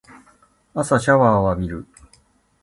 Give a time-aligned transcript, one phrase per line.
[0.73, 1.85] 朝シャワーを浴びる